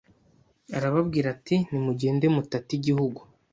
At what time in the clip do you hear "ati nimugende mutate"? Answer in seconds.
1.35-2.71